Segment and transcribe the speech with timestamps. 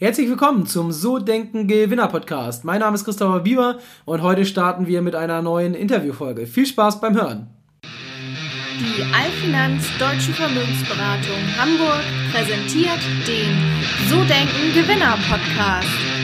[0.00, 2.64] Herzlich willkommen zum So Denken Gewinner Podcast.
[2.64, 6.46] Mein Name ist Christopher Bieber und heute starten wir mit einer neuen Interviewfolge.
[6.46, 7.48] Viel Spaß beim Hören.
[8.78, 13.58] Die Allfinanz Deutsche Vermögensberatung Hamburg präsentiert den
[14.08, 16.17] So Denken Gewinner Podcast.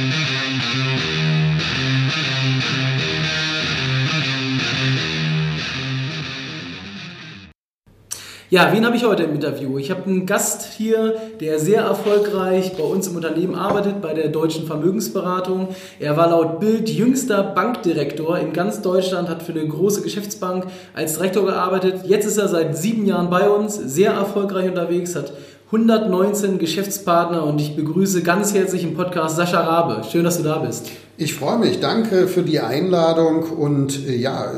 [8.54, 9.78] Ja, wen habe ich heute im Interview?
[9.78, 14.28] Ich habe einen Gast hier, der sehr erfolgreich bei uns im Unternehmen arbeitet, bei der
[14.28, 15.70] Deutschen Vermögensberatung.
[15.98, 21.14] Er war laut Bild jüngster Bankdirektor in ganz Deutschland, hat für eine große Geschäftsbank als
[21.14, 22.02] Direktor gearbeitet.
[22.06, 25.32] Jetzt ist er seit sieben Jahren bei uns, sehr erfolgreich unterwegs, hat
[25.72, 30.02] 119 Geschäftspartner und ich begrüße ganz herzlich im Podcast Sascha Rabe.
[30.08, 30.92] Schön, dass du da bist.
[31.16, 31.80] Ich freue mich.
[31.80, 34.52] Danke für die Einladung und äh, ja,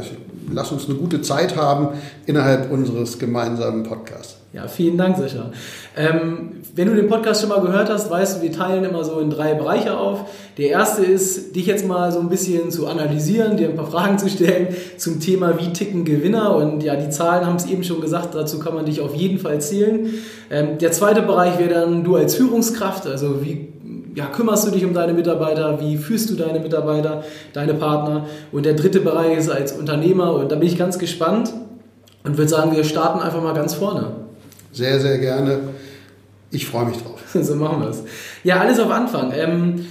[0.52, 1.88] lass uns eine gute Zeit haben
[2.26, 4.36] innerhalb unseres gemeinsamen Podcasts.
[4.52, 5.50] Ja, vielen Dank, Sascha.
[5.96, 9.20] Ähm, wenn du den Podcast schon mal gehört hast, weißt du, wir teilen immer so
[9.20, 10.30] in drei Bereiche auf.
[10.56, 14.18] Der erste ist, dich jetzt mal so ein bisschen zu analysieren, dir ein paar Fragen
[14.18, 16.56] zu stellen zum Thema, wie ticken Gewinner.
[16.56, 19.38] Und ja, die Zahlen haben es eben schon gesagt, dazu kann man dich auf jeden
[19.38, 20.08] Fall zählen.
[20.50, 23.75] Ähm, der zweite Bereich wäre dann du als Führungskraft, also wie
[24.16, 27.22] ja, kümmerst du dich um deine Mitarbeiter, wie führst du deine Mitarbeiter,
[27.52, 28.26] deine Partner.
[28.50, 31.52] Und der dritte Bereich ist als Unternehmer und da bin ich ganz gespannt
[32.24, 34.12] und würde sagen, wir starten einfach mal ganz vorne.
[34.72, 35.58] Sehr, sehr gerne.
[36.50, 37.20] Ich freue mich drauf.
[37.34, 38.04] so machen wir es.
[38.42, 39.32] Ja, alles auf Anfang.
[39.36, 39.84] Ähm,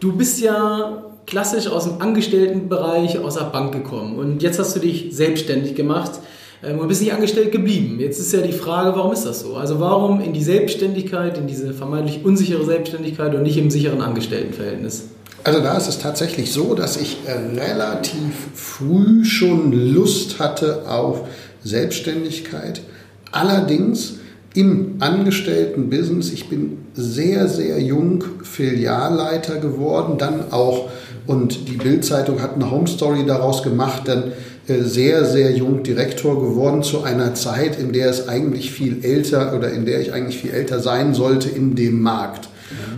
[0.00, 4.80] du bist ja klassisch aus dem Angestelltenbereich, aus der Bank gekommen und jetzt hast du
[4.80, 6.12] dich selbstständig gemacht
[6.62, 7.98] ähm, und bist nicht angestellt geblieben.
[8.00, 9.56] Jetzt ist ja die Frage, warum ist das so?
[9.56, 15.04] Also warum in die Selbstständigkeit, in diese vermeintlich unsichere Selbstständigkeit und nicht im sicheren Angestelltenverhältnis?
[15.44, 21.28] Also da ist es tatsächlich so, dass ich äh, relativ früh schon Lust hatte auf
[21.62, 22.82] Selbstständigkeit.
[23.30, 24.14] Allerdings
[24.54, 30.88] im Angestelltenbusiness, ich bin sehr, sehr jung Filialleiter geworden, dann auch,
[31.26, 34.32] und die Bildzeitung hat eine Home Story daraus gemacht, dann
[34.68, 39.72] sehr, sehr jung Direktor geworden zu einer Zeit, in der es eigentlich viel älter oder
[39.72, 42.48] in der ich eigentlich viel älter sein sollte in dem Markt.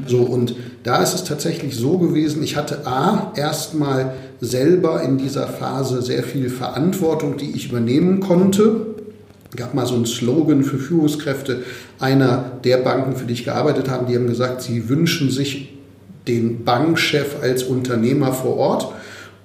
[0.06, 5.46] So, und da ist es tatsächlich so gewesen, ich hatte A, erstmal selber in dieser
[5.46, 8.86] Phase sehr viel Verantwortung, die ich übernehmen konnte.
[9.54, 11.62] Gab mal so einen Slogan für Führungskräfte
[11.98, 15.76] einer der Banken, für die ich gearbeitet habe, die haben gesagt, sie wünschen sich
[16.26, 18.92] den Bankchef als Unternehmer vor Ort.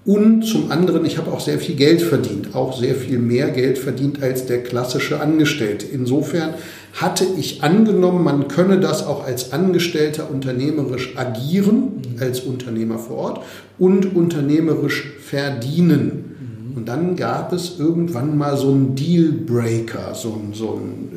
[0.06, 3.80] Und zum anderen, ich habe auch sehr viel Geld verdient, auch sehr viel mehr Geld
[3.80, 5.88] verdient als der klassische Angestellte.
[5.92, 6.54] Insofern
[6.94, 13.44] hatte ich angenommen, man könne das auch als Angestellter unternehmerisch agieren, als Unternehmer vor Ort
[13.80, 16.74] und unternehmerisch verdienen.
[16.76, 21.10] Und dann gab es irgendwann mal so einen Dealbreaker, so ein, so ein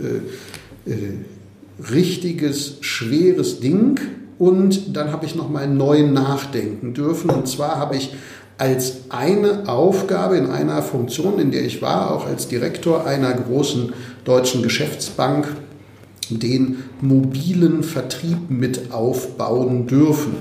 [0.86, 4.00] äh, äh, richtiges, schweres Ding.
[4.38, 7.28] Und dann habe ich nochmal neu nachdenken dürfen.
[7.28, 8.14] Und zwar habe ich
[8.58, 13.92] als eine Aufgabe in einer Funktion, in der ich war, auch als Direktor einer großen
[14.24, 15.48] deutschen Geschäftsbank,
[16.28, 20.34] den mobilen Vertrieb mit aufbauen dürfen.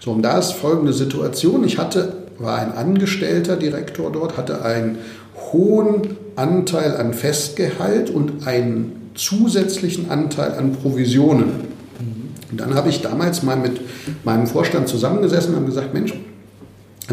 [0.00, 1.64] So, und da ist folgende Situation.
[1.64, 4.98] Ich hatte, war ein angestellter Direktor dort, hatte einen
[5.52, 11.72] hohen Anteil an Festgehalt und einen zusätzlichen Anteil an Provisionen.
[12.50, 13.80] Und dann habe ich damals mal mit
[14.24, 16.12] meinem Vorstand zusammengesessen und gesagt, Mensch,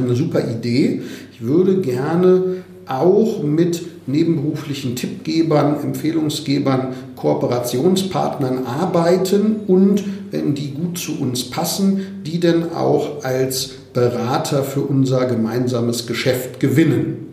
[0.04, 1.02] eine super Idee.
[1.32, 11.20] Ich würde gerne auch mit nebenberuflichen Tippgebern, Empfehlungsgebern, Kooperationspartnern arbeiten und, wenn die gut zu
[11.20, 17.28] uns passen, die denn auch als Berater für unser gemeinsames Geschäft gewinnen.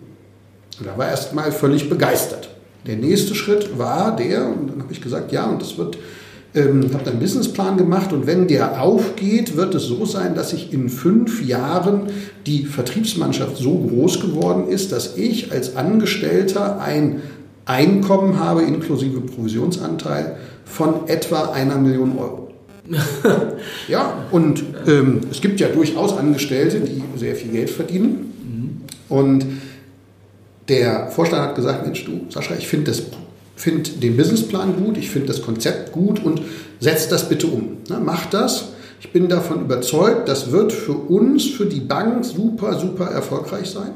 [0.85, 2.51] Da war erst mal völlig begeistert.
[2.87, 5.99] Der nächste Schritt war der, und dann habe ich gesagt, ja, und das wird
[6.57, 10.73] ähm, habe einen Businessplan gemacht und wenn der aufgeht, wird es so sein, dass ich
[10.73, 12.03] in fünf Jahren
[12.47, 17.23] die Vertriebsmannschaft so groß geworden ist, dass ich als Angestellter ein
[17.67, 22.51] Einkommen habe, inklusive Provisionsanteil, von etwa einer Million Euro.
[23.89, 28.33] ja, und ähm, es gibt ja durchaus Angestellte, die sehr viel Geld verdienen.
[29.09, 29.45] Und
[30.69, 33.03] der Vorstand hat gesagt, Mensch, du, Sascha, ich finde das
[33.57, 36.43] finde den Businessplan gut, ich finde das Konzept gut und
[36.79, 37.79] setzt das bitte um.
[37.89, 38.67] Ne, macht das.
[39.01, 43.93] Ich bin davon überzeugt, das wird für uns, für die Bank super, super erfolgreich sein.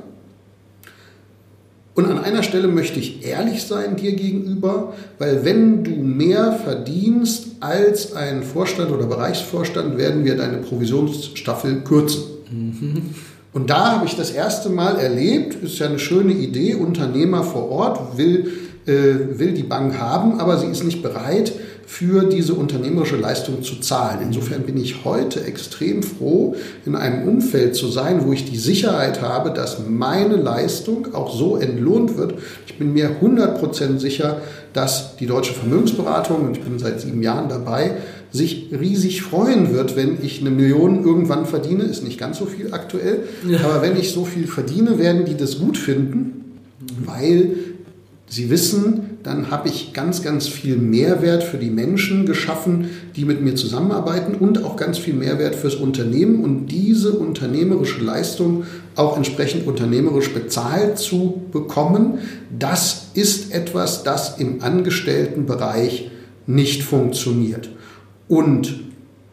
[1.95, 7.49] Und an einer Stelle möchte ich ehrlich sein dir gegenüber, weil wenn du mehr verdienst
[7.61, 12.23] als ein Vorstand oder Bereichsvorstand, werden wir deine Provisionsstaffel kürzen.
[12.51, 13.03] Mhm.
[13.53, 17.69] Und da habe ich das erste Mal erlebt, ist ja eine schöne Idee, Unternehmer vor
[17.71, 18.53] Ort will
[18.87, 21.53] will die Bank haben, aber sie ist nicht bereit,
[21.91, 24.21] für diese unternehmerische Leistung zu zahlen.
[24.23, 26.55] Insofern bin ich heute extrem froh,
[26.87, 31.57] in einem Umfeld zu sein, wo ich die Sicherheit habe, dass meine Leistung auch so
[31.57, 32.35] entlohnt wird.
[32.69, 34.41] Ich bin mir 100% sicher,
[34.73, 37.97] dass die deutsche Vermögensberatung, und ich bin seit sieben Jahren dabei,
[38.31, 41.83] sich riesig freuen wird, wenn ich eine Million irgendwann verdiene.
[41.83, 43.59] Ist nicht ganz so viel aktuell, ja.
[43.65, 46.45] aber wenn ich so viel verdiene, werden die das gut finden,
[47.05, 47.51] weil
[48.31, 53.43] sie wissen, dann habe ich ganz, ganz viel Mehrwert für die Menschen geschaffen, die mit
[53.43, 59.67] mir zusammenarbeiten und auch ganz viel Mehrwert fürs Unternehmen und diese unternehmerische Leistung auch entsprechend
[59.67, 62.21] unternehmerisch bezahlt zu bekommen.
[62.57, 66.11] Das ist etwas, das im Angestelltenbereich
[66.47, 67.69] nicht funktioniert.
[68.29, 68.81] Und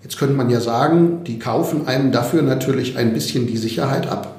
[0.04, 4.37] jetzt könnte man ja sagen, die kaufen einem dafür natürlich ein bisschen die Sicherheit ab.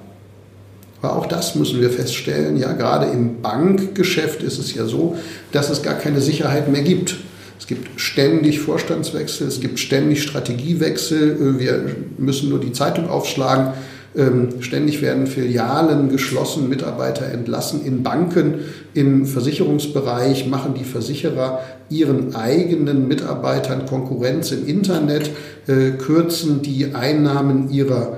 [1.00, 2.56] Aber auch das müssen wir feststellen.
[2.56, 5.16] Ja, gerade im Bankgeschäft ist es ja so,
[5.52, 7.16] dass es gar keine Sicherheit mehr gibt.
[7.58, 11.58] Es gibt ständig Vorstandswechsel, es gibt ständig Strategiewechsel.
[11.58, 11.84] Wir
[12.16, 13.72] müssen nur die Zeitung aufschlagen.
[14.16, 17.84] Ähm, ständig werden Filialen geschlossen, Mitarbeiter entlassen.
[17.84, 18.54] In Banken,
[18.94, 21.60] im Versicherungsbereich machen die Versicherer
[21.90, 25.30] ihren eigenen Mitarbeitern Konkurrenz im Internet,
[25.66, 28.16] äh, kürzen die Einnahmen ihrer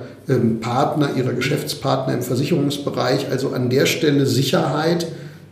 [0.61, 3.29] Partner, ihrer Geschäftspartner im Versicherungsbereich.
[3.29, 5.07] Also an der Stelle Sicherheit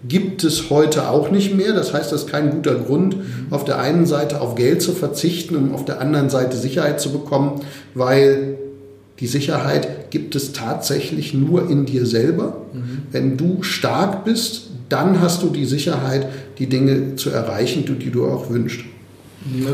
[0.07, 1.73] gibt es heute auch nicht mehr.
[1.73, 3.17] Das heißt, das ist kein guter Grund,
[3.49, 7.11] auf der einen Seite auf Geld zu verzichten, um auf der anderen Seite Sicherheit zu
[7.11, 7.61] bekommen,
[7.93, 8.57] weil
[9.19, 12.61] die Sicherheit gibt es tatsächlich nur in dir selber.
[12.71, 12.99] Mhm.
[13.11, 16.27] Wenn du stark bist, dann hast du die Sicherheit,
[16.57, 18.81] die Dinge zu erreichen, die du auch wünschst.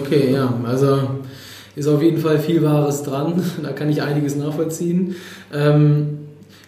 [0.02, 1.10] Okay, ja, also
[1.76, 3.42] ist auf jeden Fall viel Wahres dran.
[3.64, 5.16] Da kann ich einiges nachvollziehen.
[5.54, 6.20] Ähm,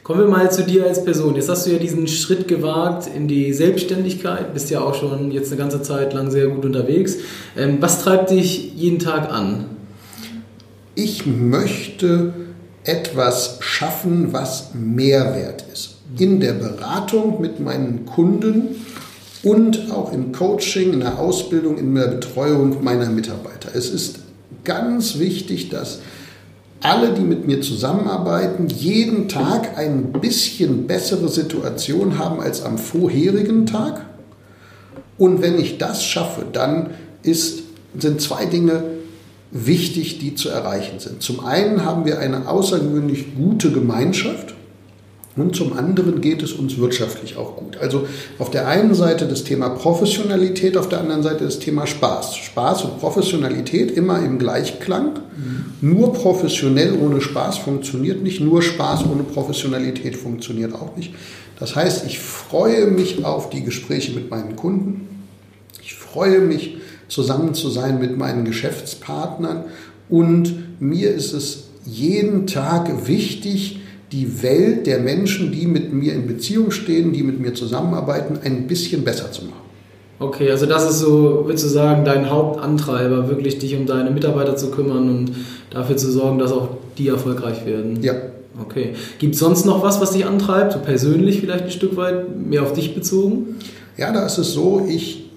[0.03, 1.35] kommen wir mal zu dir als Person.
[1.35, 5.51] Jetzt hast du ja diesen Schritt gewagt in die Selbstständigkeit, bist ja auch schon jetzt
[5.51, 7.17] eine ganze Zeit lang sehr gut unterwegs.
[7.55, 9.65] Ähm, was treibt dich jeden Tag an?
[10.95, 12.33] Ich möchte
[12.83, 15.97] etwas schaffen, was Mehrwert ist.
[16.17, 18.75] In der Beratung mit meinen Kunden
[19.43, 23.69] und auch im Coaching, in der Ausbildung, in der Betreuung meiner Mitarbeiter.
[23.75, 24.19] Es ist
[24.67, 26.01] ganz wichtig, dass
[26.81, 33.65] alle, die mit mir zusammenarbeiten, jeden Tag ein bisschen bessere Situation haben als am vorherigen
[33.65, 34.05] Tag.
[35.17, 36.91] Und wenn ich das schaffe, dann
[37.23, 37.63] ist,
[37.97, 38.83] sind zwei Dinge
[39.49, 41.23] wichtig, die zu erreichen sind.
[41.23, 44.53] Zum einen haben wir eine außergewöhnlich gute Gemeinschaft
[45.37, 47.77] und zum anderen geht es uns wirtschaftlich auch gut.
[47.77, 48.07] Also
[48.39, 52.35] auf der einen Seite das Thema Professionalität, auf der anderen Seite das Thema Spaß.
[52.35, 55.19] Spaß und Professionalität immer im Gleichklang.
[55.37, 55.89] Mhm.
[55.89, 61.13] Nur professionell ohne Spaß funktioniert nicht, nur Spaß ohne Professionalität funktioniert auch nicht.
[61.59, 65.07] Das heißt, ich freue mich auf die Gespräche mit meinen Kunden.
[65.83, 69.65] Ich freue mich zusammen zu sein mit meinen Geschäftspartnern
[70.09, 73.79] und mir ist es jeden Tag wichtig,
[74.11, 78.67] die Welt der Menschen, die mit mir in Beziehung stehen, die mit mir zusammenarbeiten, ein
[78.67, 79.67] bisschen besser zu machen.
[80.19, 84.55] Okay, also das ist so, würdest du sagen, dein Hauptantreiber, wirklich dich um deine Mitarbeiter
[84.55, 85.31] zu kümmern und
[85.69, 88.01] dafür zu sorgen, dass auch die erfolgreich werden.
[88.01, 88.13] Ja.
[88.59, 88.95] Okay.
[89.19, 92.63] Gibt es sonst noch was, was dich antreibt, so persönlich vielleicht ein Stück weit, mehr
[92.63, 93.57] auf dich bezogen?
[93.97, 95.29] Ja, da ist es so, ich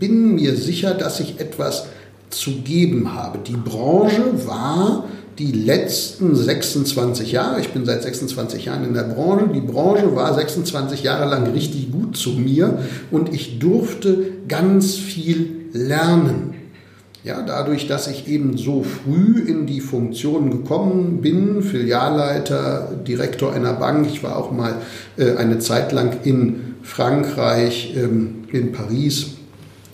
[0.00, 1.88] bin mir sicher, dass ich etwas
[2.30, 3.38] zu geben habe.
[3.46, 5.04] Die Branche war
[5.38, 10.34] die letzten 26 Jahre, ich bin seit 26 Jahren in der Branche, die Branche war
[10.34, 12.78] 26 Jahre lang richtig gut zu mir
[13.10, 16.54] und ich durfte ganz viel lernen.
[17.22, 23.72] Ja, dadurch, dass ich eben so früh in die Funktion gekommen bin, Filialleiter, Direktor einer
[23.72, 24.76] Bank, ich war auch mal
[25.16, 29.32] äh, eine Zeit lang in Frankreich, ähm, in Paris,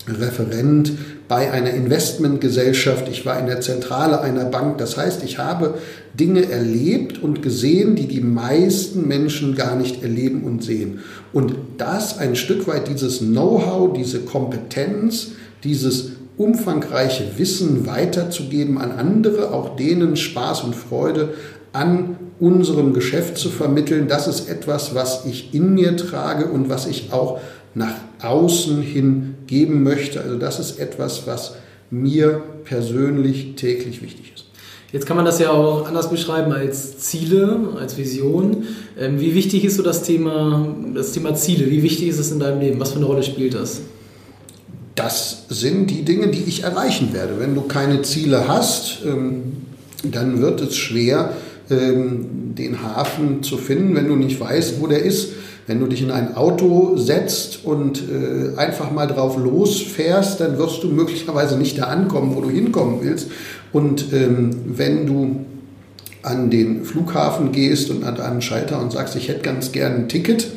[0.07, 0.91] Referent
[1.27, 4.77] bei einer Investmentgesellschaft, ich war in der Zentrale einer Bank.
[4.77, 5.75] Das heißt, ich habe
[6.13, 10.99] Dinge erlebt und gesehen, die die meisten Menschen gar nicht erleben und sehen.
[11.31, 15.31] Und das ein Stück weit dieses Know-how, diese Kompetenz,
[15.63, 21.33] dieses umfangreiche Wissen weiterzugeben an andere, auch denen Spaß und Freude
[21.71, 26.87] an unserem Geschäft zu vermitteln, das ist etwas, was ich in mir trage und was
[26.87, 27.39] ich auch
[27.75, 30.21] nach außen hin geben möchte.
[30.21, 31.55] Also das ist etwas, was
[31.89, 34.45] mir persönlich täglich wichtig ist.
[34.91, 38.65] Jetzt kann man das ja auch anders beschreiben als Ziele, als Vision.
[38.99, 41.69] Ähm, wie wichtig ist so das Thema, das Thema Ziele?
[41.71, 42.79] Wie wichtig ist es in deinem Leben?
[42.79, 43.81] Was für eine Rolle spielt das?
[44.93, 47.39] Das sind die Dinge, die ich erreichen werde.
[47.39, 49.63] Wenn du keine Ziele hast, ähm,
[50.03, 51.33] dann wird es schwer,
[51.71, 55.31] ähm, den Hafen zu finden, wenn du nicht weißt, wo der ist.
[55.65, 60.83] Wenn du dich in ein Auto setzt und äh, einfach mal drauf losfährst, dann wirst
[60.83, 63.29] du möglicherweise nicht da ankommen, wo du hinkommen willst.
[63.71, 65.45] Und ähm, wenn du
[66.21, 70.09] an den Flughafen gehst und an einen Schalter und sagst, ich hätte ganz gern ein
[70.09, 70.47] Ticket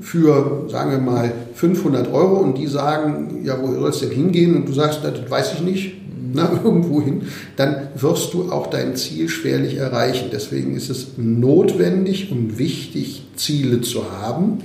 [0.00, 4.56] für, sagen wir mal, 500 Euro und die sagen, ja, wo soll es denn hingehen?
[4.56, 5.94] Und du sagst, das weiß ich nicht,
[6.32, 7.22] na, irgendwo hin,
[7.56, 10.28] dann wirst du auch dein Ziel schwerlich erreichen.
[10.32, 14.58] Deswegen ist es notwendig und wichtig, Ziele zu haben.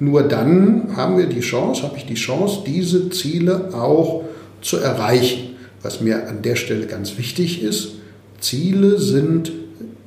[0.00, 4.24] Nur dann haben wir die Chance, habe ich die Chance, diese Ziele auch
[4.62, 5.56] zu erreichen.
[5.82, 7.92] Was mir an der Stelle ganz wichtig ist,
[8.40, 9.52] Ziele sind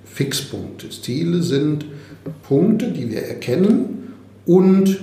[0.05, 0.89] Fixpunkte.
[0.89, 1.85] Ziele sind
[2.43, 4.13] Punkte, die wir erkennen
[4.45, 4.99] und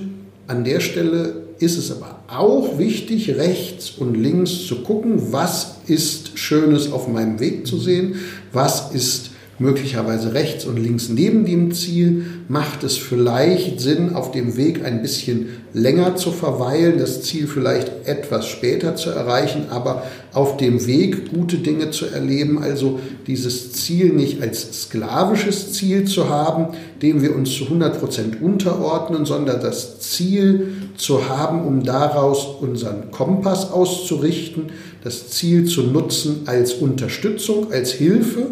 [0.47, 6.37] an der Stelle ist es aber auch wichtig, rechts und links zu gucken, was ist
[6.37, 8.15] Schönes auf meinem Weg zu sehen,
[8.53, 9.28] was ist
[9.59, 15.01] möglicherweise rechts und links neben dem Ziel, macht es vielleicht Sinn, auf dem Weg ein
[15.01, 21.31] bisschen länger zu verweilen, das Ziel vielleicht etwas später zu erreichen, aber auf dem Weg
[21.31, 26.69] gute Dinge zu erleben, also dieses Ziel nicht als sklavisches Ziel zu haben,
[27.01, 33.11] dem wir uns zu 100 Prozent unterordnen, sondern das Ziel zu haben, um daraus unseren
[33.11, 34.67] Kompass auszurichten,
[35.03, 38.47] das Ziel zu nutzen als Unterstützung, als Hilfe,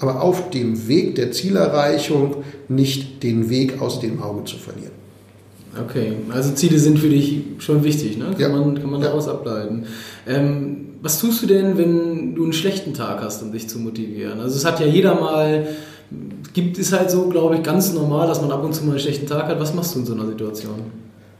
[0.00, 2.36] aber auf dem Weg der Zielerreichung
[2.68, 4.92] nicht den Weg aus dem Auge zu verlieren.
[5.86, 8.26] Okay, also Ziele sind für dich schon wichtig, ne?
[8.32, 8.48] Kann Ja.
[8.48, 9.08] man, kann man Ja.
[9.08, 9.84] daraus ableiten.
[10.26, 14.40] Ähm, was tust du denn, wenn du einen schlechten Tag hast, um dich zu motivieren?
[14.40, 15.68] Also es hat ja jeder mal,
[16.54, 19.00] gibt es halt so, glaube ich, ganz normal, dass man ab und zu mal einen
[19.00, 19.60] schlechten Tag hat.
[19.60, 20.74] Was machst du in so einer Situation?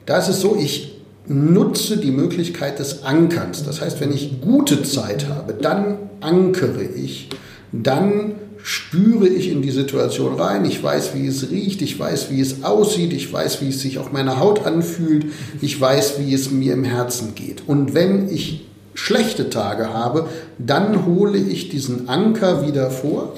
[0.06, 3.64] Da ist es so, ich nutze die Möglichkeit des Ankerns.
[3.64, 7.28] Das heißt, wenn ich gute Zeit habe, dann ankere ich,
[7.72, 8.32] dann
[8.68, 10.66] spüre ich in die Situation rein.
[10.66, 13.96] Ich weiß, wie es riecht, ich weiß, wie es aussieht, ich weiß, wie es sich
[13.96, 15.25] auf meiner Haut anfühlt,
[15.62, 17.62] ich weiß, wie es mir im Herzen geht.
[17.66, 23.37] Und wenn ich schlechte Tage habe, dann hole ich diesen Anker wieder vor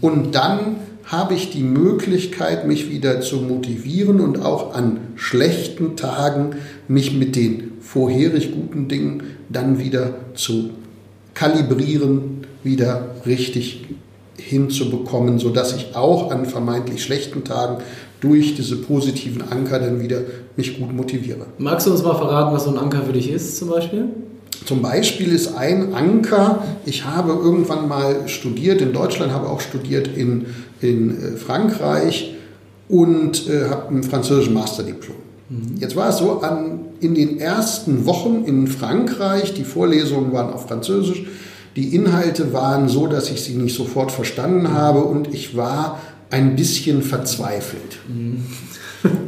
[0.00, 6.54] und dann habe ich die Möglichkeit, mich wieder zu motivieren und auch an schlechten Tagen
[6.86, 10.70] mich mit den vorherig guten Dingen dann wieder zu
[11.34, 13.84] kalibrieren, wieder richtig
[14.48, 17.82] hinzubekommen, sodass ich auch an vermeintlich schlechten Tagen
[18.20, 20.20] durch diese positiven Anker dann wieder
[20.56, 21.46] mich gut motiviere.
[21.58, 24.06] Magst du uns mal verraten, was so ein Anker für dich ist, zum Beispiel?
[24.64, 30.08] Zum Beispiel ist ein Anker, ich habe irgendwann mal studiert in Deutschland, habe auch studiert
[30.16, 30.46] in,
[30.80, 32.34] in äh, Frankreich
[32.88, 35.16] und äh, habe ein französisches Masterdiplom.
[35.78, 40.66] Jetzt war es so, an, in den ersten Wochen in Frankreich, die Vorlesungen waren auf
[40.66, 41.24] Französisch,
[41.76, 46.00] die Inhalte waren so, dass ich sie nicht sofort verstanden habe und ich war
[46.30, 47.98] ein bisschen verzweifelt.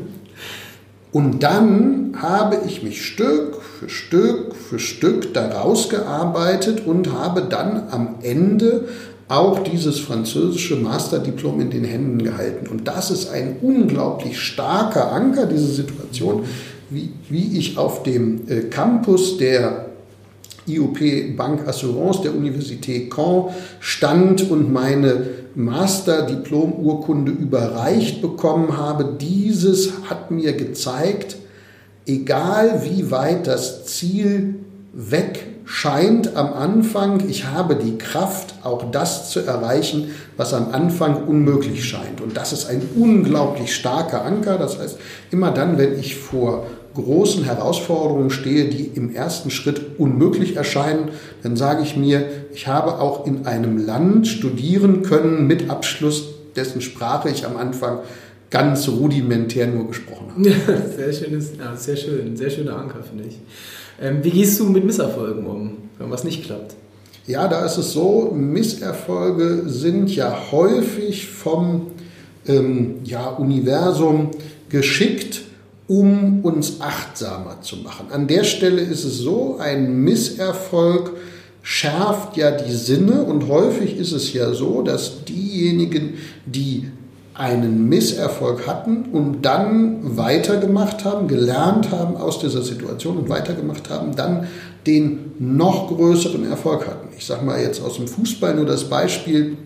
[1.13, 7.85] Und dann habe ich mich Stück für Stück für Stück daraus gearbeitet und habe dann
[7.91, 8.87] am Ende
[9.29, 12.67] auch dieses französische Masterdiplom in den Händen gehalten.
[12.69, 16.45] Und das ist ein unglaublich starker Anker, diese Situation,
[16.91, 19.86] wie, wie ich auf dem äh, Campus der
[20.67, 29.17] IOP Bank Assurance der Universität Caen stand und meine Masterdiplom-Urkunde überreicht bekommen habe.
[29.21, 31.37] Dieses hat mir gezeigt,
[32.07, 34.57] egal wie weit das Ziel
[34.93, 41.27] weg scheint am Anfang, ich habe die Kraft, auch das zu erreichen, was am Anfang
[41.27, 42.21] unmöglich scheint.
[42.21, 44.59] Und das ist ein unglaublich starker Anker.
[44.59, 44.97] Das heißt,
[45.33, 46.67] immer dann, wenn ich vor
[46.97, 51.11] großen Herausforderungen stehe, die im ersten Schritt unmöglich erscheinen,
[51.43, 56.81] dann sage ich mir, ich habe auch in einem Land studieren können mit Abschluss, dessen
[56.81, 58.01] Sprache ich am Anfang
[58.51, 60.49] ganz rudimentär nur gesprochen habe.
[60.49, 60.57] Ja,
[60.97, 63.39] sehr schönes, ja, sehr schön, sehr schöner Anker, finde ich.
[64.01, 66.75] Ähm, wie gehst du mit Misserfolgen um, wenn was nicht klappt?
[67.27, 71.89] Ja, da ist es so, Misserfolge sind ja häufig vom
[72.47, 74.31] ähm, ja, Universum
[74.69, 75.43] geschickt,
[75.89, 78.07] um uns achtsamer zu machen.
[78.11, 81.13] An der Stelle ist es so, ein Misserfolg
[81.63, 86.15] schärft ja die Sinne und häufig ist es ja so, dass diejenigen,
[86.45, 86.89] die
[87.35, 94.17] einen Misserfolg hatten und dann weitergemacht haben, gelernt haben aus dieser Situation und weitergemacht haben,
[94.17, 94.47] dann
[94.87, 97.09] den noch größeren Erfolg hatten.
[97.19, 99.57] Ich sage mal jetzt aus dem Fußball nur das Beispiel,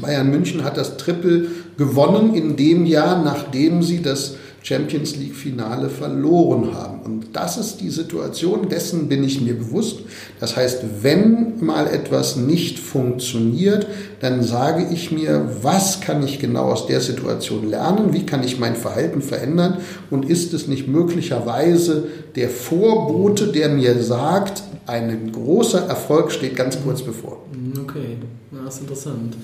[0.00, 1.46] Bayern München hat das Triple
[1.78, 4.36] gewonnen in dem Jahr, nachdem sie das
[4.66, 6.98] Champions League-Finale verloren haben.
[7.04, 10.00] Und das ist die Situation, dessen bin ich mir bewusst.
[10.40, 13.86] Das heißt, wenn mal etwas nicht funktioniert,
[14.18, 18.58] dann sage ich mir, was kann ich genau aus der Situation lernen, wie kann ich
[18.58, 19.78] mein Verhalten verändern
[20.10, 26.76] und ist es nicht möglicherweise der Vorbote, der mir sagt, ein großer Erfolg steht ganz
[26.82, 27.38] kurz bevor.
[27.82, 28.16] Okay,
[28.50, 29.36] das ist interessant.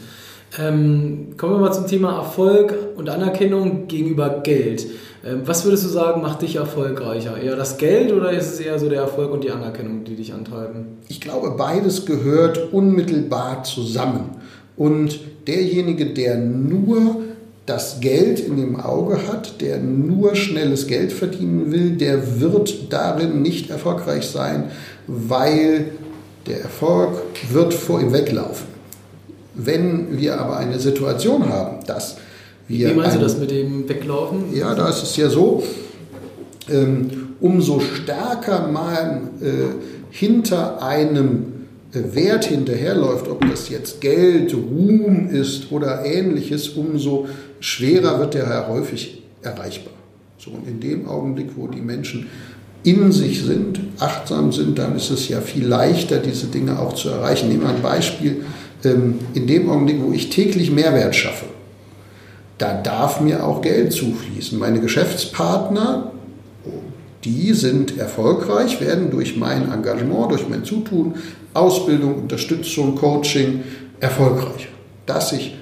[0.59, 4.87] Ähm, kommen wir mal zum Thema Erfolg und Anerkennung gegenüber Geld.
[5.25, 7.41] Ähm, was würdest du sagen, macht dich erfolgreicher?
[7.41, 10.35] Eher das Geld oder ist es eher so der Erfolg und die Anerkennung, die dich
[10.35, 10.99] antreiben?
[11.09, 14.37] Ich glaube, beides gehört unmittelbar zusammen.
[14.77, 17.17] Und derjenige, der nur
[17.65, 23.41] das Geld in dem Auge hat, der nur schnelles Geld verdienen will, der wird darin
[23.41, 24.71] nicht erfolgreich sein,
[25.07, 25.93] weil
[26.47, 28.72] der Erfolg wird vor ihm weglaufen.
[29.55, 32.17] Wenn wir aber eine Situation haben, dass
[32.69, 32.91] wir.
[32.91, 34.55] Wie meinst du das mit dem Weglaufen?
[34.55, 35.63] Ja, da ist es ja so,
[36.71, 39.75] ähm, umso stärker man äh,
[40.11, 41.53] hinter einem
[41.93, 47.27] äh, Wert hinterherläuft, ob das jetzt Geld, Ruhm ist oder ähnliches, umso
[47.61, 49.93] schwerer wird der häufig erreichbar.
[50.39, 52.29] So, und in dem Augenblick, wo die Menschen
[52.85, 57.11] in sich sind, achtsam sind, dann ist es ja viel leichter, diese Dinge auch zu
[57.11, 57.49] erreichen.
[57.49, 58.45] Nehmen wir ein Beispiel.
[58.85, 61.47] Ähm, in dem Augenblick, wo ich täglich Mehrwert schaffe,
[62.59, 64.59] da darf mir auch Geld zufließen.
[64.59, 66.13] Meine Geschäftspartner,
[67.25, 71.15] die sind erfolgreich, werden durch mein Engagement, durch mein Zutun,
[71.55, 73.63] Ausbildung, Unterstützung, Coaching
[74.01, 74.69] erfolgreich.
[75.07, 75.57] Dass ich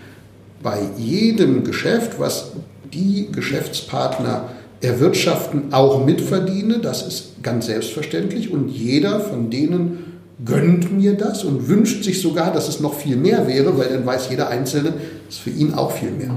[0.62, 2.52] bei jedem Geschäft, was
[2.92, 4.48] die Geschäftspartner
[4.80, 10.09] erwirtschaften, auch mitverdiene, das ist ganz selbstverständlich und jeder von denen
[10.44, 14.06] gönnt mir das und wünscht sich sogar, dass es noch viel mehr wäre, weil dann
[14.06, 14.94] weiß jeder Einzelne,
[15.28, 16.34] es ist für ihn auch viel mehr.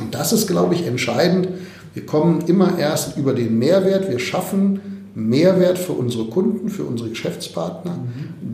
[0.00, 1.48] Und das ist, glaube ich, entscheidend.
[1.94, 4.80] Wir kommen immer erst über den Mehrwert, wir schaffen
[5.14, 7.98] Mehrwert für unsere Kunden, für unsere Geschäftspartner.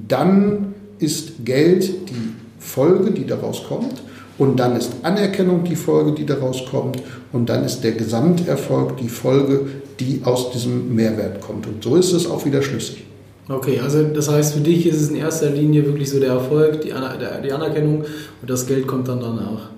[0.08, 4.02] Dann ist Geld die Folge, die daraus kommt.
[4.38, 7.02] Und dann ist Anerkennung die Folge, die daraus kommt.
[7.32, 9.66] Und dann ist der Gesamterfolg die Folge,
[10.00, 11.66] die aus diesem Mehrwert kommt.
[11.66, 13.03] Und so ist es auch wieder schlüssig.
[13.48, 16.80] Okay, also das heißt, für dich ist es in erster Linie wirklich so der Erfolg,
[16.80, 18.04] die, Anerkennung
[18.40, 19.70] und das Geld kommt dann danach.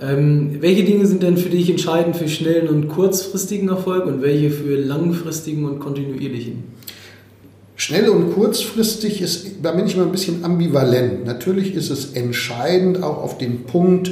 [0.00, 4.50] Ähm, welche Dinge sind denn für dich entscheidend für schnellen und kurzfristigen Erfolg und welche
[4.50, 6.64] für langfristigen und kontinuierlichen?
[7.76, 11.26] Schnell und kurzfristig ist, da bin ich mal ein bisschen ambivalent.
[11.26, 14.10] Natürlich ist es entscheidend, auch auf den Punkt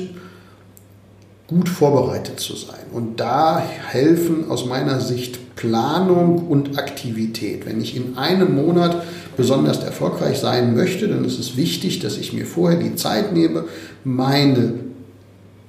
[1.47, 2.81] gut vorbereitet zu sein.
[2.93, 7.66] Und da helfen aus meiner Sicht Planung und Aktivität.
[7.66, 9.03] Wenn ich in einem Monat
[9.37, 13.64] besonders erfolgreich sein möchte, dann ist es wichtig, dass ich mir vorher die Zeit nehme,
[14.03, 14.73] meine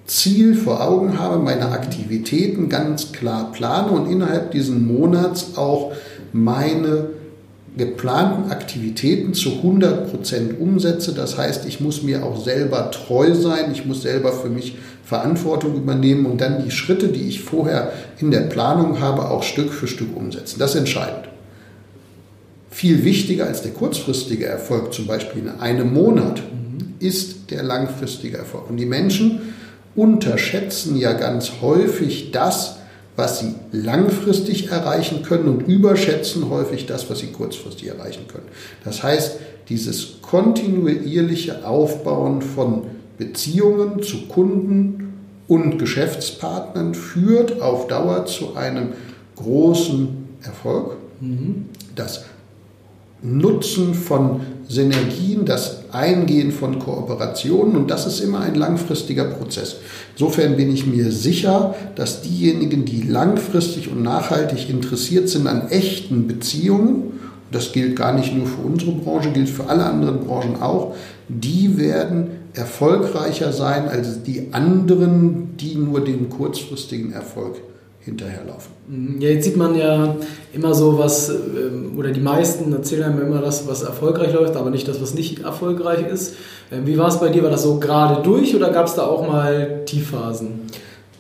[0.06, 5.92] Ziel vor Augen habe, meine Aktivitäten ganz klar plane und innerhalb dieses Monats auch
[6.32, 7.10] meine
[7.78, 11.14] geplanten Aktivitäten zu 100% umsetze.
[11.14, 15.76] Das heißt, ich muss mir auch selber treu sein, ich muss selber für mich Verantwortung
[15.76, 19.88] übernehmen und dann die Schritte, die ich vorher in der Planung habe, auch Stück für
[19.88, 20.60] Stück umsetzen.
[20.60, 21.30] Das ist entscheidend.
[22.70, 26.42] Viel wichtiger als der kurzfristige Erfolg, zum Beispiel in einem Monat,
[27.00, 28.70] ist der langfristige Erfolg.
[28.70, 29.54] Und die Menschen
[29.96, 32.78] unterschätzen ja ganz häufig das,
[33.22, 38.48] was sie langfristig erreichen können und überschätzen häufig das, was sie kurzfristig erreichen können.
[38.84, 39.38] Das heißt,
[39.70, 42.82] dieses kontinuierliche Aufbauen von
[43.20, 45.14] Beziehungen zu Kunden
[45.48, 48.94] und Geschäftspartnern führt auf Dauer zu einem
[49.36, 50.08] großen
[50.42, 50.98] Erfolg.
[51.20, 51.66] Mhm.
[51.96, 52.24] Das
[53.22, 59.78] Nutzen von Synergien, das Eingehen von Kooperationen und das ist immer ein langfristiger Prozess.
[60.16, 66.28] Insofern bin ich mir sicher, dass diejenigen, die langfristig und nachhaltig interessiert sind an echten
[66.28, 67.20] Beziehungen,
[67.52, 70.96] das gilt gar nicht nur für unsere Branche, gilt für alle anderen Branchen auch,
[71.28, 77.58] die werden erfolgreicher sein als die anderen, die nur den kurzfristigen Erfolg
[78.04, 78.72] hinterherlaufen.
[79.20, 80.16] Ja, jetzt sieht man ja
[80.54, 84.72] immer so was, ähm, oder die meisten erzählen einem immer das, was erfolgreich läuft, aber
[84.72, 86.36] nicht das, was nicht erfolgreich ist.
[86.72, 87.44] Ähm, wie war es bei dir?
[87.44, 90.62] War das so gerade durch oder gab es da auch mal Tiefphasen?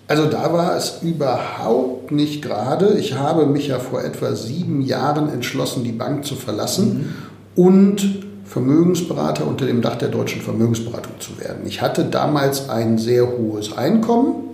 [0.08, 2.98] Also da war es überhaupt nicht gerade.
[2.98, 7.14] Ich habe mich ja vor etwa sieben Jahren entschlossen, die Bank zu verlassen
[7.56, 7.64] mhm.
[7.64, 11.62] und Vermögensberater unter dem Dach der deutschen Vermögensberatung zu werden.
[11.66, 14.51] Ich hatte damals ein sehr hohes Einkommen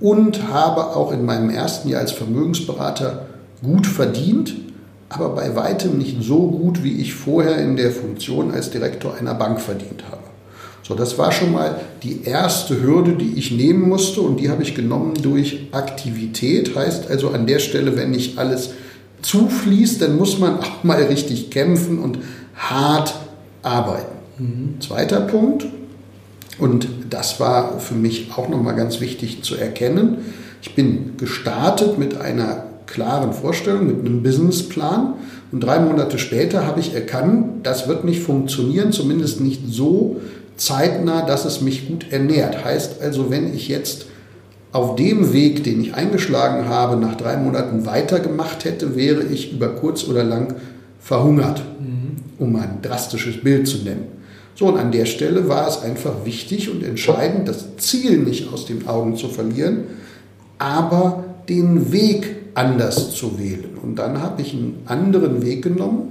[0.00, 3.26] und habe auch in meinem ersten Jahr als Vermögensberater
[3.62, 4.54] gut verdient,
[5.08, 9.34] aber bei weitem nicht so gut, wie ich vorher in der Funktion als Direktor einer
[9.34, 10.22] Bank verdient habe.
[10.82, 14.62] So, das war schon mal die erste Hürde, die ich nehmen musste und die habe
[14.62, 16.74] ich genommen durch Aktivität.
[16.74, 18.70] Heißt also an der Stelle, wenn nicht alles
[19.22, 22.18] zufließt, dann muss man auch mal richtig kämpfen und
[22.56, 23.14] hart
[23.62, 24.16] arbeiten.
[24.38, 24.80] Mhm.
[24.80, 25.66] Zweiter Punkt,
[26.60, 30.18] und das war für mich auch nochmal ganz wichtig zu erkennen.
[30.62, 35.14] Ich bin gestartet mit einer klaren Vorstellung, mit einem Businessplan.
[35.52, 40.20] Und drei Monate später habe ich erkannt, das wird nicht funktionieren, zumindest nicht so
[40.56, 42.64] zeitnah, dass es mich gut ernährt.
[42.64, 44.06] Heißt also, wenn ich jetzt
[44.72, 49.68] auf dem Weg, den ich eingeschlagen habe, nach drei Monaten weitergemacht hätte, wäre ich über
[49.68, 50.54] kurz oder lang
[51.00, 52.16] verhungert, mhm.
[52.38, 54.19] um ein drastisches Bild zu nennen.
[54.60, 58.66] So, und an der Stelle war es einfach wichtig und entscheidend, das Ziel nicht aus
[58.66, 59.84] den Augen zu verlieren,
[60.58, 63.78] aber den Weg anders zu wählen.
[63.82, 66.10] Und dann habe ich einen anderen Weg genommen,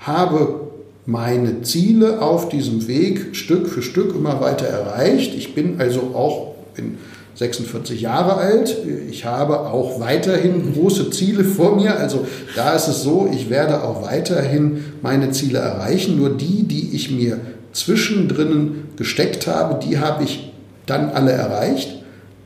[0.00, 0.62] habe
[1.06, 5.32] meine Ziele auf diesem Weg Stück für Stück immer weiter erreicht.
[5.36, 6.98] Ich bin also auch bin
[7.36, 8.76] 46 Jahre alt.
[9.10, 11.98] Ich habe auch weiterhin große Ziele vor mir.
[11.98, 16.16] Also da ist es so, ich werde auch weiterhin meine Ziele erreichen.
[16.16, 17.38] Nur die, die ich mir
[17.72, 20.50] zwischendrin gesteckt habe, die habe ich
[20.86, 22.02] dann alle erreicht.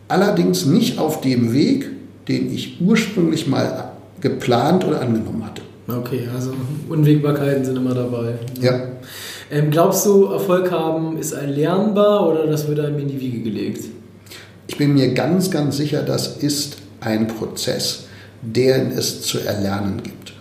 [0.08, 1.88] Allerdings nicht auf dem Weg,
[2.26, 5.62] den ich ursprünglich mal geplant oder angenommen hatte.
[5.88, 6.52] Okay, also
[6.88, 8.34] Unwägbarkeiten sind immer dabei.
[8.60, 8.88] Ja.
[9.52, 13.40] Ähm, glaubst du, Erfolg haben ist ein lernbar oder das wird einem in die Wiege
[13.40, 13.84] gelegt?
[14.70, 18.04] Ich bin mir ganz, ganz sicher, das ist ein Prozess,
[18.40, 20.32] den es zu erlernen gibt.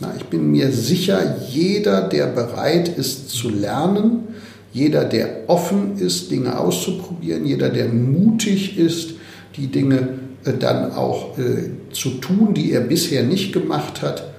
[0.00, 4.24] Na, ich bin mir sicher, jeder, der bereit ist zu lernen,
[4.72, 9.14] jeder, der offen ist, Dinge auszuprobieren, jeder, der mutig ist,
[9.56, 10.08] die Dinge
[10.44, 14.32] äh, dann auch äh, zu tun, die er bisher nicht gemacht hat,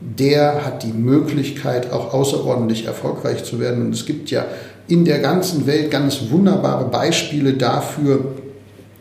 [0.00, 3.84] der hat die Möglichkeit, auch außerordentlich erfolgreich zu werden.
[3.84, 4.46] Und es gibt ja
[4.86, 8.36] in der ganzen Welt ganz wunderbare Beispiele dafür,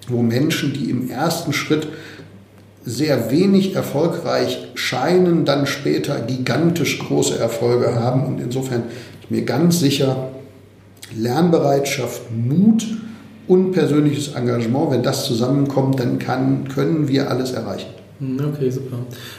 [0.07, 1.87] wo Menschen, die im ersten Schritt
[2.83, 8.25] sehr wenig erfolgreich scheinen, dann später gigantisch große Erfolge haben.
[8.25, 8.91] Und insofern bin
[9.23, 10.29] ich mir ganz sicher,
[11.15, 12.85] Lernbereitschaft, Mut
[13.47, 17.89] und persönliches Engagement, wenn das zusammenkommt, dann kann, können wir alles erreichen.
[18.19, 18.97] Hm, okay, super.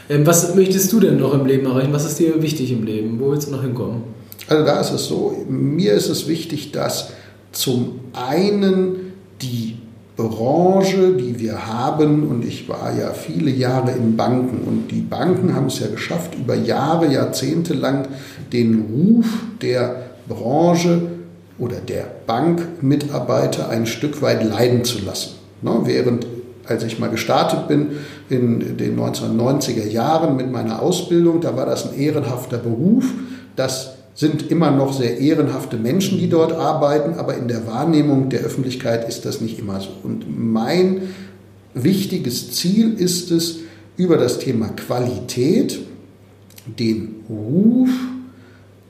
[0.08, 1.92] Ähm, was möchtest du denn noch im Leben erreichen?
[1.92, 3.18] Was ist dir wichtig im Leben?
[3.18, 4.02] Wo willst du noch hinkommen?
[4.48, 7.10] Also da ist es so, mir ist es wichtig, dass
[7.52, 9.76] zum einen die
[10.16, 15.54] Branche, die wir haben, und ich war ja viele Jahre in Banken, und die Banken
[15.54, 18.08] haben es ja geschafft, über Jahre, Jahrzehnte lang
[18.52, 19.26] den Ruf
[19.62, 19.96] der
[20.28, 21.02] Branche
[21.58, 25.36] oder der Bankmitarbeiter ein Stück weit leiden zu lassen.
[25.62, 26.26] Ne, während,
[26.66, 27.92] als ich mal gestartet bin
[28.28, 33.04] in den 1990er Jahren mit meiner Ausbildung, da war das ein ehrenhafter Beruf.
[33.56, 38.40] Das sind immer noch sehr ehrenhafte Menschen, die dort arbeiten, aber in der Wahrnehmung der
[38.40, 39.88] Öffentlichkeit ist das nicht immer so.
[40.02, 41.02] Und mein
[41.74, 43.60] wichtiges Ziel ist es,
[43.96, 45.78] über das Thema Qualität
[46.66, 47.90] den Ruf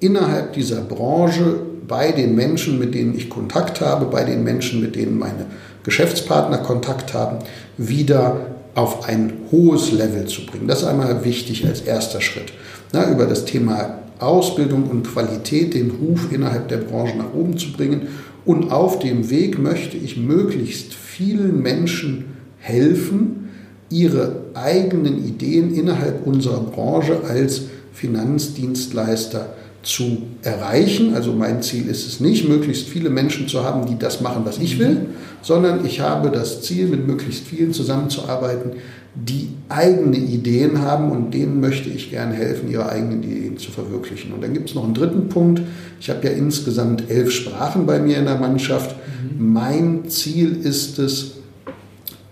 [0.00, 4.96] innerhalb dieser Branche bei den Menschen, mit denen ich Kontakt habe, bei den Menschen, mit
[4.96, 5.46] denen meine
[5.82, 7.38] Geschäftspartner Kontakt haben,
[7.76, 10.68] wieder auf ein hohes Level zu bringen.
[10.68, 12.52] Das ist einmal wichtig als erster Schritt.
[12.92, 17.72] Na, über das Thema Ausbildung und Qualität den Ruf innerhalb der Branche nach oben zu
[17.72, 18.08] bringen.
[18.44, 22.24] Und auf dem Weg möchte ich möglichst vielen Menschen
[22.58, 23.50] helfen,
[23.90, 31.14] ihre eigenen Ideen innerhalb unserer Branche als Finanzdienstleister zu erreichen.
[31.14, 34.58] Also mein Ziel ist es nicht, möglichst viele Menschen zu haben, die das machen, was
[34.58, 35.06] ich will,
[35.42, 38.72] sondern ich habe das Ziel, mit möglichst vielen zusammenzuarbeiten,
[39.14, 44.32] die eigene Ideen haben und denen möchte ich gerne helfen, ihre eigenen Ideen zu verwirklichen.
[44.32, 45.60] Und dann gibt es noch einen dritten Punkt.
[46.00, 48.96] Ich habe ja insgesamt elf Sprachen bei mir in der Mannschaft.
[49.38, 49.52] Mhm.
[49.52, 51.32] Mein Ziel ist es,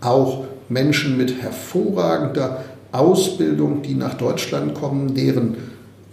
[0.01, 5.57] auch Menschen mit hervorragender Ausbildung, die nach Deutschland kommen, deren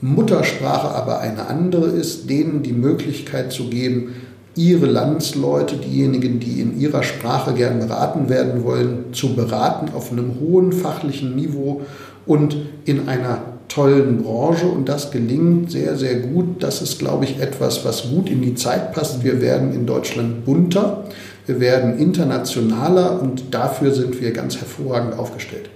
[0.01, 4.15] Muttersprache aber eine andere ist, denen die Möglichkeit zu geben,
[4.57, 10.39] ihre Landsleute, diejenigen, die in ihrer Sprache gern beraten werden wollen, zu beraten auf einem
[10.39, 11.81] hohen fachlichen Niveau
[12.25, 14.65] und in einer tollen Branche.
[14.65, 16.63] Und das gelingt sehr, sehr gut.
[16.63, 19.23] Das ist, glaube ich, etwas, was gut in die Zeit passt.
[19.23, 21.03] Wir werden in Deutschland bunter,
[21.45, 25.69] wir werden internationaler und dafür sind wir ganz hervorragend aufgestellt.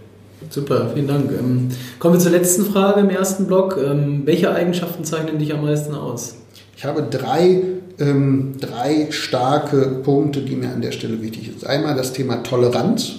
[0.50, 1.32] Super, vielen Dank.
[1.32, 3.78] Ähm, kommen wir zur letzten Frage im ersten Block.
[3.82, 6.36] Ähm, welche Eigenschaften zeichnen dich am meisten aus?
[6.76, 7.62] Ich habe drei,
[8.02, 11.66] ähm, drei starke Punkte, die mir an der Stelle wichtig sind.
[11.66, 13.14] Einmal das Thema Toleranz.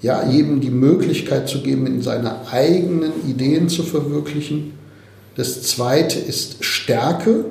[0.00, 4.72] Ja, jedem die Möglichkeit zu geben, in seine eigenen Ideen zu verwirklichen.
[5.36, 7.44] Das zweite ist Stärke.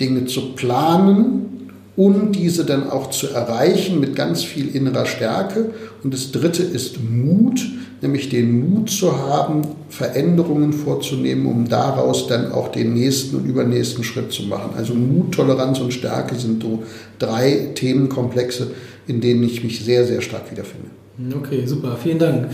[0.00, 5.70] Dinge zu planen und diese dann auch zu erreichen mit ganz viel innerer Stärke.
[6.04, 7.60] Und das Dritte ist Mut,
[8.00, 14.04] nämlich den Mut zu haben, Veränderungen vorzunehmen, um daraus dann auch den nächsten und übernächsten
[14.04, 14.70] Schritt zu machen.
[14.76, 16.82] Also Mut, Toleranz und Stärke sind so
[17.18, 18.72] drei Themenkomplexe,
[19.06, 20.90] in denen ich mich sehr, sehr stark wiederfinde.
[21.36, 22.50] Okay, super, vielen Dank.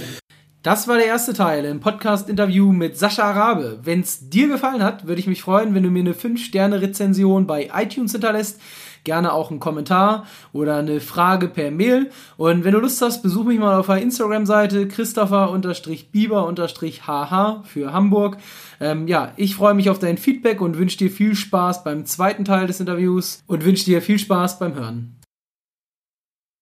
[0.63, 3.81] Das war der erste Teil im Podcast-Interview mit Sascha Arabe.
[3.83, 7.69] Wenn es dir gefallen hat, würde ich mich freuen, wenn du mir eine 5-Sterne-Rezension bei
[7.75, 8.59] iTunes hinterlässt.
[9.05, 12.11] Gerne auch einen Kommentar oder eine Frage per Mail.
[12.37, 18.39] Und wenn du Lust hast, besuch mich mal auf der Instagram-Seite Christopher-Bieber-HH für Hamburg.
[18.81, 22.45] Ähm, ja, ich freue mich auf dein Feedback und wünsche dir viel Spaß beim zweiten
[22.45, 25.24] Teil des Interviews und wünsche dir viel Spaß beim Hören.